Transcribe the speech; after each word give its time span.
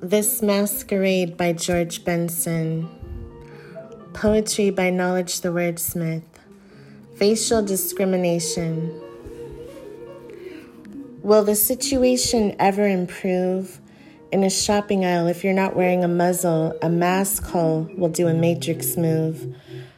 This 0.00 0.42
Masquerade 0.42 1.36
by 1.36 1.52
George 1.52 2.04
Benson. 2.04 2.88
Poetry 4.12 4.70
by 4.70 4.90
Knowledge 4.90 5.40
the 5.40 5.48
Wordsmith. 5.48 6.22
Facial 7.16 7.62
discrimination. 7.62 9.00
Will 11.22 11.42
the 11.42 11.54
situation 11.54 12.54
ever 12.58 12.86
improve? 12.86 13.80
In 14.30 14.44
a 14.44 14.50
shopping 14.50 15.04
aisle, 15.04 15.26
if 15.28 15.44
you're 15.44 15.52
not 15.54 15.76
wearing 15.76 16.04
a 16.04 16.08
muzzle, 16.08 16.76
a 16.82 16.90
mask 16.90 17.44
hole 17.44 17.88
will 17.96 18.08
do 18.08 18.26
a 18.26 18.34
matrix 18.34 18.96
move. 18.96 19.56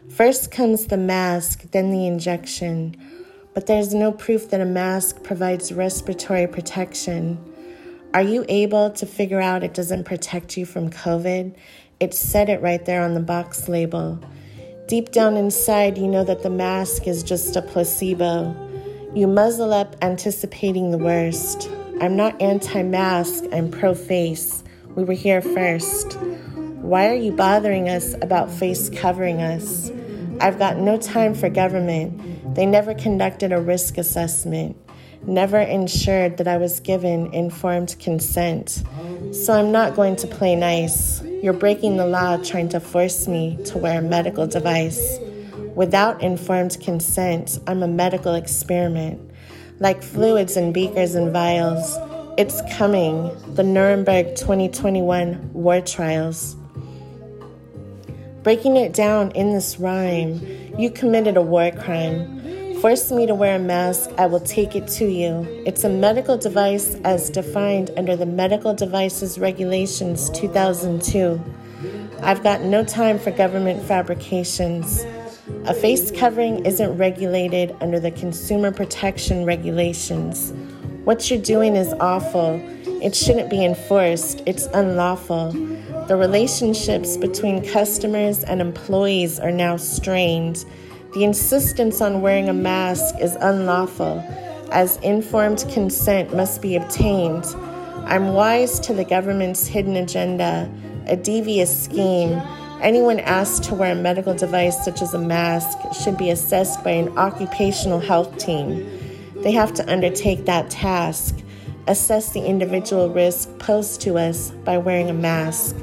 First 0.09 0.51
comes 0.51 0.87
the 0.87 0.97
mask, 0.97 1.71
then 1.73 1.91
the 1.91 2.07
injection. 2.07 2.97
But 3.55 3.67
there's 3.67 3.93
no 3.93 4.13
proof 4.13 4.51
that 4.51 4.61
a 4.61 4.67
mask 4.67 5.23
provides 5.23 5.73
respiratory 5.73 6.47
protection. 6.47 7.39
Are 8.15 8.23
you 8.23 8.47
able 8.49 8.91
to 8.93 9.05
figure 9.05 9.41
out 9.41 9.63
it 9.63 9.75
doesn't 9.75 10.05
protect 10.05 10.57
you 10.57 10.65
from 10.65 10.89
COVID? 10.89 11.55
It 12.01 12.15
said 12.15 12.49
it 12.49 12.63
right 12.63 12.83
there 12.85 13.03
on 13.03 13.15
the 13.15 13.21
box 13.21 13.69
label. 13.69 14.19
Deep 14.87 15.11
down 15.11 15.37
inside, 15.37 15.99
you 15.99 16.07
know 16.07 16.25
that 16.25 16.43
the 16.43 16.51
mask 16.51 17.07
is 17.07 17.23
just 17.23 17.57
a 17.57 17.63
placebo. 17.63 18.55
You 19.15 19.27
muzzle 19.27 19.75
up, 19.75 19.97
anticipating 20.01 20.93
the 20.93 20.99
worst. 20.99 21.69
I'm 22.01 22.17
not 22.17 22.41
anti 22.41 22.83
mask, 22.83 23.45
I'm 23.53 23.71
pro 23.71 23.95
face. 23.95 24.63
We 24.95 25.05
were 25.05 25.15
here 25.15 25.43
first. 25.43 26.15
Why 26.81 27.09
are 27.09 27.15
you 27.15 27.33
bothering 27.33 27.89
us 27.89 28.15
about 28.23 28.51
face 28.51 28.89
covering 28.89 29.43
us? 29.43 29.91
I've 30.41 30.59
got 30.59 30.79
no 30.79 30.97
time 30.97 31.35
for 31.35 31.51
government. 31.51 32.55
They 32.55 32.65
never 32.65 32.95
conducted 32.95 33.53
a 33.53 33.61
risk 33.61 33.99
assessment 33.99 34.77
never 35.27 35.59
ensured 35.59 36.37
that 36.37 36.49
I 36.49 36.57
was 36.57 36.81
given 36.81 37.33
informed 37.35 37.97
consent. 37.99 38.83
So 39.33 39.53
I'm 39.53 39.73
not 39.73 39.97
going 39.97 40.17
to 40.17 40.27
play 40.27 40.55
nice. 40.55 41.23
You're 41.43 41.53
breaking 41.53 41.97
the 41.97 42.07
law 42.07 42.37
trying 42.39 42.69
to 42.71 42.81
force 42.81 43.27
me 43.27 43.59
to 43.67 43.79
wear 43.79 43.99
a 43.99 44.03
medical 44.03 44.47
device. 44.47 45.19
Without 45.75 46.23
informed 46.23 46.79
consent, 46.81 47.59
I'm 47.67 47.83
a 47.83 47.89
medical 47.89 48.35
experiment. 48.35 49.21
Like 49.79 50.03
fluids 50.03 50.57
in 50.57 50.73
beakers 50.73 51.15
and 51.15 51.33
vials, 51.33 51.99
it's 52.39 52.63
coming 52.77 53.31
the 53.55 53.63
Nuremberg 53.63 54.37
2021 54.37 55.53
war 55.53 55.81
trials. 55.81 56.57
Breaking 58.43 58.77
it 58.77 58.93
down 58.93 59.33
in 59.33 59.53
this 59.53 59.79
rhyme, 59.79 60.41
you 60.79 60.91
committed 60.91 61.37
a 61.37 61.43
war 61.43 61.73
crime 61.73 62.36
force 62.81 63.11
me 63.11 63.27
to 63.27 63.35
wear 63.35 63.57
a 63.57 63.59
mask, 63.59 64.11
I 64.19 64.27
will 64.27 64.41
take 64.41 64.77
it 64.77 64.87
to 64.89 65.07
you. 65.07 65.47
It's 65.65 65.85
a 65.85 65.89
medical 65.89 66.37
device 66.37 66.95
as 67.05 67.31
defined 67.31 67.91
under 67.97 68.17
the 68.17 68.27
Medical 68.27 68.75
Devices 68.75 69.39
Regulations 69.39 70.29
2002. 70.31 71.41
I've 72.21 72.43
got 72.43 72.63
no 72.63 72.85
time 72.85 73.19
for 73.19 73.31
government 73.31 73.83
fabrications. 73.83 75.05
A 75.65 75.73
face 75.73 76.11
covering 76.11 76.67
isn't 76.67 76.97
regulated 76.99 77.75
under 77.81 77.99
the 77.99 78.11
Consumer 78.11 78.73
Protection 78.73 79.45
Regulations. 79.45 80.53
What 81.05 81.31
you're 81.31 81.41
doing 81.41 81.77
is 81.77 81.95
awful. 81.95 82.61
It 83.03 83.15
shouldn't 83.15 83.49
be 83.49 83.65
enforced, 83.65 84.43
it's 84.45 84.67
unlawful. 84.67 85.53
The 86.09 86.17
relationships 86.17 87.17
between 87.17 87.67
customers 87.67 88.45
and 88.45 88.61
employees 88.61 89.41
are 89.41 89.51
now 89.51 89.77
strained. 89.77 90.65
The 91.17 91.25
insistence 91.25 92.03
on 92.03 92.21
wearing 92.21 92.51
a 92.51 92.53
mask 92.53 93.15
is 93.23 93.37
unlawful, 93.37 94.23
as 94.71 94.99
informed 94.99 95.65
consent 95.73 96.37
must 96.37 96.61
be 96.61 96.77
obtained. 96.77 97.47
I'm 98.05 98.35
wise 98.35 98.79
to 98.81 98.93
the 98.93 99.03
government's 99.03 99.67
hidden 99.67 99.97
agenda, 99.97 100.71
a 101.07 101.17
devious 101.17 101.85
scheme. 101.85 102.39
Anyone 102.83 103.21
asked 103.21 103.65
to 103.65 103.75
wear 103.75 103.93
a 103.93 103.95
medical 103.95 104.35
device 104.35 104.85
such 104.85 105.01
as 105.01 105.15
a 105.15 105.19
mask 105.19 105.79
should 105.95 106.19
be 106.19 106.29
assessed 106.29 106.85
by 106.85 106.91
an 106.91 107.17
occupational 107.17 107.99
health 107.99 108.37
team. 108.37 108.87
They 109.37 109.53
have 109.53 109.73
to 109.73 109.91
undertake 109.91 110.45
that 110.45 110.69
task, 110.69 111.35
assess 111.87 112.35
the 112.35 112.45
individual 112.45 113.09
risk 113.09 113.59
posed 113.59 114.03
to 114.03 114.19
us 114.19 114.51
by 114.67 114.77
wearing 114.77 115.09
a 115.09 115.15
mask. 115.15 115.77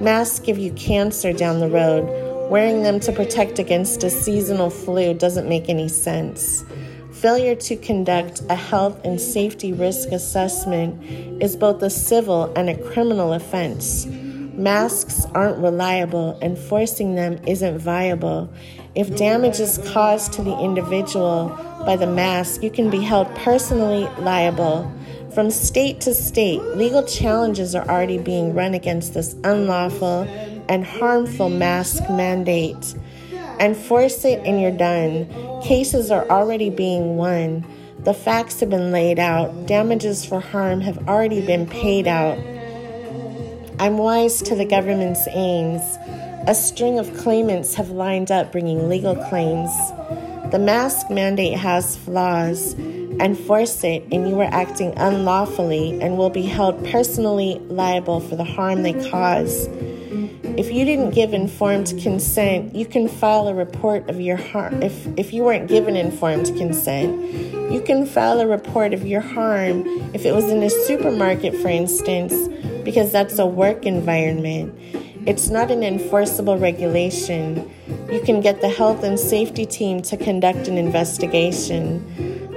Masks 0.00 0.38
give 0.38 0.58
you 0.58 0.70
cancer 0.74 1.32
down 1.32 1.58
the 1.58 1.68
road 1.68 2.25
Wearing 2.50 2.84
them 2.84 3.00
to 3.00 3.12
protect 3.12 3.58
against 3.58 4.04
a 4.04 4.10
seasonal 4.10 4.70
flu 4.70 5.14
doesn't 5.14 5.48
make 5.48 5.68
any 5.68 5.88
sense. 5.88 6.64
Failure 7.12 7.56
to 7.56 7.76
conduct 7.76 8.42
a 8.48 8.54
health 8.54 9.04
and 9.04 9.20
safety 9.20 9.72
risk 9.72 10.10
assessment 10.10 11.42
is 11.42 11.56
both 11.56 11.82
a 11.82 11.90
civil 11.90 12.52
and 12.54 12.70
a 12.70 12.76
criminal 12.76 13.32
offense. 13.32 14.06
Masks 14.06 15.26
aren't 15.34 15.58
reliable, 15.58 16.38
and 16.40 16.56
forcing 16.56 17.16
them 17.16 17.40
isn't 17.46 17.78
viable. 17.78 18.48
If 18.94 19.16
damage 19.16 19.58
is 19.58 19.78
caused 19.92 20.32
to 20.34 20.42
the 20.42 20.56
individual 20.58 21.48
by 21.84 21.96
the 21.96 22.06
mask, 22.06 22.62
you 22.62 22.70
can 22.70 22.90
be 22.90 23.00
held 23.00 23.26
personally 23.34 24.08
liable. 24.18 24.90
From 25.34 25.50
state 25.50 26.00
to 26.02 26.14
state, 26.14 26.62
legal 26.76 27.02
challenges 27.02 27.74
are 27.74 27.86
already 27.86 28.18
being 28.18 28.54
run 28.54 28.72
against 28.72 29.12
this 29.12 29.34
unlawful 29.44 30.26
and 30.68 30.84
harmful 30.84 31.48
mask 31.48 32.02
mandate. 32.10 32.94
Enforce 33.58 34.24
it 34.24 34.40
and 34.44 34.60
you're 34.60 34.70
done. 34.70 35.26
Cases 35.62 36.10
are 36.10 36.28
already 36.28 36.70
being 36.70 37.16
won. 37.16 37.64
The 38.00 38.14
facts 38.14 38.60
have 38.60 38.70
been 38.70 38.92
laid 38.92 39.18
out. 39.18 39.66
Damages 39.66 40.24
for 40.24 40.40
harm 40.40 40.80
have 40.82 41.08
already 41.08 41.44
been 41.44 41.66
paid 41.66 42.06
out. 42.06 42.38
I'm 43.78 43.98
wise 43.98 44.40
to 44.42 44.54
the 44.54 44.64
government's 44.64 45.26
aims. 45.28 45.82
A 46.48 46.54
string 46.54 46.98
of 46.98 47.14
claimants 47.16 47.74
have 47.74 47.90
lined 47.90 48.30
up 48.30 48.52
bringing 48.52 48.88
legal 48.88 49.16
claims. 49.28 49.70
The 50.52 50.58
mask 50.58 51.10
mandate 51.10 51.58
has 51.58 51.96
flaws. 51.96 52.74
Enforce 52.74 53.82
it, 53.82 54.04
and 54.12 54.28
you 54.28 54.38
are 54.40 54.50
acting 54.52 54.92
unlawfully 54.96 56.00
and 56.00 56.16
will 56.16 56.30
be 56.30 56.42
held 56.42 56.84
personally 56.86 57.58
liable 57.68 58.20
for 58.20 58.36
the 58.36 58.44
harm 58.44 58.82
they 58.82 58.92
cause. 59.10 59.68
If 60.58 60.72
you 60.72 60.86
didn't 60.86 61.10
give 61.10 61.34
informed 61.34 61.92
consent, 62.02 62.74
you 62.74 62.86
can 62.86 63.08
file 63.08 63.46
a 63.46 63.54
report 63.54 64.08
of 64.08 64.22
your 64.22 64.38
harm. 64.38 64.82
If, 64.82 65.06
if 65.18 65.34
you 65.34 65.44
weren't 65.44 65.68
given 65.68 65.96
informed 65.96 66.46
consent, 66.56 67.70
you 67.70 67.82
can 67.82 68.06
file 68.06 68.40
a 68.40 68.46
report 68.46 68.94
of 68.94 69.06
your 69.06 69.20
harm 69.20 69.84
if 70.14 70.24
it 70.24 70.34
was 70.34 70.46
in 70.46 70.62
a 70.62 70.70
supermarket, 70.70 71.54
for 71.56 71.68
instance, 71.68 72.48
because 72.84 73.12
that's 73.12 73.38
a 73.38 73.44
work 73.44 73.84
environment. 73.84 74.74
It's 75.26 75.50
not 75.50 75.70
an 75.70 75.82
enforceable 75.82 76.56
regulation. 76.56 77.70
You 78.10 78.22
can 78.22 78.40
get 78.40 78.62
the 78.62 78.70
health 78.70 79.04
and 79.04 79.20
safety 79.20 79.66
team 79.66 80.00
to 80.02 80.16
conduct 80.16 80.68
an 80.68 80.78
investigation. 80.78 82.02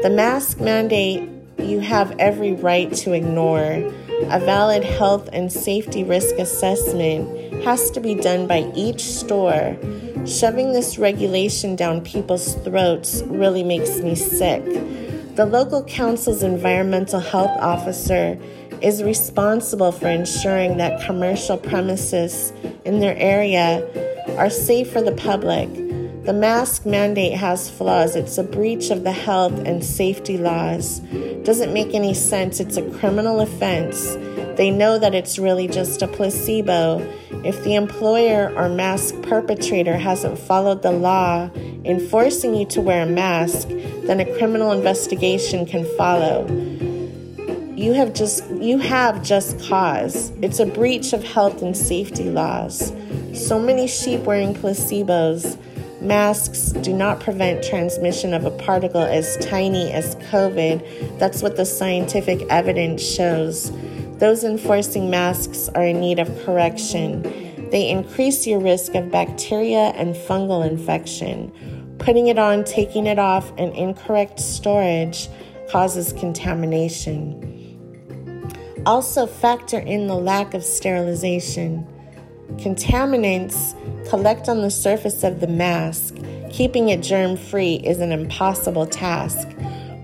The 0.04 0.10
mask 0.10 0.62
mandate 0.62 1.30
you 1.60 1.82
have 1.82 2.16
every 2.18 2.54
right 2.54 2.94
to 2.94 3.12
ignore. 3.12 3.84
A 4.32 4.40
valid 4.40 4.86
health 4.86 5.30
and 5.34 5.52
safety 5.52 6.04
risk 6.04 6.36
assessment 6.36 7.49
has 7.64 7.92
to 7.92 8.00
be 8.00 8.16
done 8.16 8.48
by 8.48 8.72
each 8.76 9.02
store. 9.02 9.78
Shoving 10.26 10.74
this 10.74 10.98
regulation 10.98 11.76
down 11.76 12.02
people's 12.02 12.56
throats 12.64 13.24
really 13.28 13.64
makes 13.64 14.00
me 14.00 14.16
sick. 14.16 14.64
The 15.36 15.46
local 15.46 15.84
council's 15.84 16.44
environmental 16.44 17.20
health 17.20 17.58
officer 17.60 18.38
is 18.82 19.04
responsible 19.04 19.92
for 19.92 20.08
ensuring 20.08 20.78
that 20.78 21.06
commercial 21.06 21.58
premises 21.58 22.52
in 22.86 23.00
their 23.00 23.18
area 23.18 23.86
are 24.38 24.50
safe 24.50 24.92
for 24.92 25.02
the 25.02 25.14
public. 25.14 25.89
The 26.26 26.34
mask 26.34 26.86
mandate 26.86 27.34
has 27.34 27.70
flaws. 27.70 28.16
It's 28.16 28.38
a 28.38 28.44
breach 28.44 28.92
of 28.92 29.04
the 29.04 29.12
health 29.12 29.58
and 29.66 29.84
safety 29.84 30.38
laws. 30.38 31.00
Doesn't 31.44 31.74
make 31.74 31.94
any 31.94 32.14
sense. 32.14 32.60
It's 32.60 32.76
a 32.76 32.88
criminal 33.00 33.40
offense. 33.40 34.16
They 34.58 34.70
know 34.70 35.00
that 35.00 35.16
it's 35.16 35.40
really 35.40 35.68
just 35.68 36.02
a 36.02 36.08
placebo. 36.08 37.00
If 37.46 37.64
the 37.64 37.76
employer 37.76 38.54
or 38.56 38.68
mask 38.68 39.16
perpetrator 39.22 39.98
hasn't 39.98 40.38
followed 40.38 40.82
the 40.82 40.92
law 40.92 41.50
enforcing 41.86 42.54
you 42.54 42.66
to 42.68 42.82
wear 42.82 43.04
a 43.04 43.10
mask, 43.10 43.70
then 44.04 44.20
a 44.20 44.38
criminal 44.38 44.74
investigation 44.74 45.66
can 45.66 45.86
follow. 45.96 46.46
You 47.76 47.94
have 47.94 48.14
just 48.14 48.46
you 48.52 48.78
have 48.80 49.24
just 49.24 49.58
cause. 49.62 50.32
It's 50.42 50.60
a 50.60 50.66
breach 50.66 51.14
of 51.14 51.24
health 51.24 51.62
and 51.62 51.76
safety 51.76 52.26
laws. 52.26 52.92
So 53.34 53.58
many 53.58 53.88
sheep 53.88 54.22
wearing 54.22 54.54
placebos 54.54 55.58
Masks 56.02 56.72
do 56.72 56.94
not 56.94 57.20
prevent 57.20 57.62
transmission 57.62 58.34
of 58.34 58.46
a 58.46 58.52
particle 58.52 59.02
as 59.02 59.36
tiny 59.38 59.92
as 59.92 60.16
COVID. 60.32 61.20
That's 61.20 61.42
what 61.42 61.58
the 61.58 61.66
scientific 61.66 62.42
evidence 62.50 63.02
shows. 63.02 63.72
Those 64.20 64.46
enforcing 64.46 65.10
masks 65.10 65.68
are 65.76 65.84
in 65.84 66.00
need 66.00 66.20
of 66.20 66.28
correction. 66.46 67.24
They 67.72 67.90
increase 67.90 68.48
your 68.48 68.60
risk 68.60 68.96
of 68.96 69.12
bacteria 69.12 69.92
and 69.96 70.16
fungal 70.16 70.66
infection. 70.66 71.52
Putting 72.00 72.28
it 72.28 72.40
on, 72.40 72.64
taking 72.64 73.06
it 73.06 73.20
off, 73.20 73.52
and 73.58 73.76
incorrect 73.76 74.40
storage 74.40 75.28
causes 75.70 76.14
contamination. 76.14 77.58
Also, 78.86 79.26
factor 79.26 79.80
in 79.80 80.08
the 80.08 80.16
lack 80.16 80.54
of 80.54 80.64
sterilization. 80.64 81.86
Contaminants 82.58 83.76
collect 84.10 84.50
on 84.50 84.62
the 84.62 84.72
surface 84.72 85.24
of 85.24 85.40
the 85.40 85.48
mask. 85.48 86.16
Keeping 86.50 86.90
it 86.90 87.02
germ 87.02 87.38
free 87.38 87.76
is 87.76 88.00
an 88.00 88.12
impossible 88.12 88.86
task. 88.86 89.48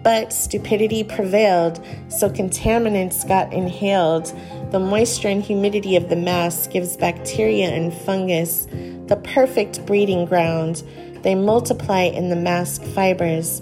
But 0.04 0.32
stupidity 0.32 1.04
prevailed, 1.04 1.84
so 2.10 2.30
contaminants 2.30 3.28
got 3.28 3.52
inhaled. 3.52 4.32
The 4.72 4.80
moisture 4.80 5.30
and 5.30 5.42
humidity 5.42 5.96
of 5.96 6.10
the 6.10 6.16
mask 6.16 6.72
gives 6.72 6.96
bacteria 6.96 7.70
and 7.70 7.92
fungus 7.92 8.68
the 9.08 9.20
perfect 9.24 9.86
breeding 9.86 10.26
ground. 10.26 10.84
They 11.24 11.34
multiply 11.34 12.04
in 12.04 12.30
the 12.30 12.36
mask 12.36 12.84
fibers. 12.84 13.62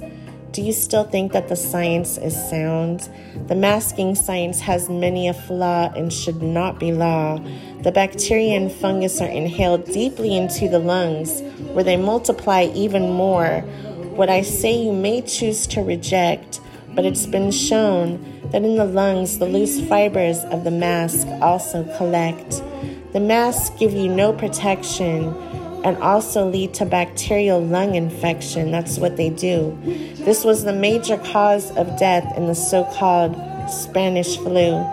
Do 0.53 0.61
you 0.61 0.71
still 0.71 1.03
think 1.03 1.31
that 1.31 1.47
the 1.49 1.55
science 1.55 2.19
is 2.19 2.35
sound? 2.51 3.09
The 3.47 3.55
masking 3.55 4.13
science 4.13 4.59
has 4.59 4.87
many 4.87 5.27
a 5.27 5.33
flaw 5.33 5.91
and 5.95 6.13
should 6.13 6.43
not 6.43 6.79
be 6.79 6.91
law. 6.91 7.39
The 7.81 7.91
bacteria 7.91 8.55
and 8.55 8.71
fungus 8.71 9.19
are 9.19 9.27
inhaled 9.27 9.85
deeply 9.85 10.37
into 10.37 10.69
the 10.69 10.77
lungs, 10.77 11.41
where 11.73 11.83
they 11.83 11.97
multiply 11.97 12.69
even 12.75 13.09
more. 13.09 13.61
What 14.13 14.29
I 14.29 14.43
say 14.43 14.77
you 14.77 14.93
may 14.93 15.23
choose 15.23 15.65
to 15.67 15.81
reject, 15.81 16.61
but 16.93 17.03
it's 17.03 17.25
been 17.25 17.49
shown 17.49 18.23
that 18.51 18.63
in 18.63 18.75
the 18.75 18.85
lungs, 18.85 19.39
the 19.39 19.47
loose 19.47 19.81
fibers 19.87 20.37
of 20.51 20.65
the 20.65 20.71
mask 20.71 21.25
also 21.41 21.83
collect. 21.97 22.61
The 23.13 23.19
masks 23.19 23.71
give 23.79 23.93
you 23.93 24.07
no 24.07 24.31
protection 24.31 25.33
and 25.83 25.97
also 25.97 26.47
lead 26.49 26.73
to 26.75 26.85
bacterial 26.85 27.61
lung 27.61 27.95
infection. 27.95 28.71
That's 28.71 28.97
what 28.97 29.17
they 29.17 29.29
do. 29.29 29.77
This 30.19 30.43
was 30.43 30.63
the 30.63 30.73
major 30.73 31.17
cause 31.17 31.71
of 31.71 31.99
death 31.99 32.37
in 32.37 32.47
the 32.47 32.55
so 32.55 32.85
called 32.85 33.35
Spanish 33.69 34.37
flu. 34.37 34.83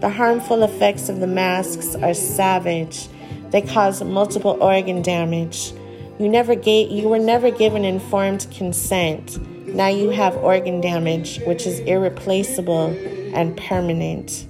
The 0.00 0.08
harmful 0.08 0.62
effects 0.62 1.08
of 1.08 1.20
the 1.20 1.26
masks 1.26 1.94
are 1.96 2.14
savage. 2.14 3.08
They 3.50 3.62
cause 3.62 4.02
multiple 4.02 4.56
organ 4.60 5.02
damage. 5.02 5.72
You 6.18 6.28
never 6.28 6.54
gave, 6.54 6.90
you 6.90 7.08
were 7.08 7.18
never 7.18 7.50
given 7.50 7.84
informed 7.84 8.46
consent. 8.50 9.38
Now 9.68 9.88
you 9.88 10.10
have 10.10 10.36
organ 10.36 10.80
damage, 10.80 11.40
which 11.40 11.66
is 11.66 11.80
irreplaceable 11.80 12.96
and 13.34 13.56
permanent. 13.56 14.46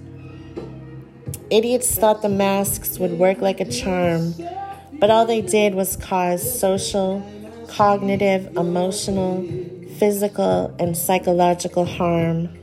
Idiots 1.50 1.96
thought 1.96 2.22
the 2.22 2.28
masks 2.28 2.98
would 2.98 3.12
work 3.12 3.40
like 3.40 3.60
a 3.60 3.64
charm. 3.64 4.34
But 5.00 5.10
all 5.10 5.26
they 5.26 5.42
did 5.42 5.74
was 5.74 5.96
cause 5.96 6.42
social, 6.58 7.30
cognitive, 7.66 8.48
emotional, 8.56 9.48
physical, 9.98 10.74
and 10.78 10.96
psychological 10.96 11.84
harm. 11.84 12.57